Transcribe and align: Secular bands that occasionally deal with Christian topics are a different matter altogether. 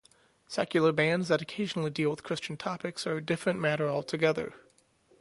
Secular 0.47 0.91
bands 0.91 1.27
that 1.27 1.43
occasionally 1.43 1.91
deal 1.91 2.09
with 2.09 2.23
Christian 2.23 2.57
topics 2.57 3.05
are 3.05 3.17
a 3.17 3.23
different 3.23 3.59
matter 3.59 3.87
altogether. 3.87 4.51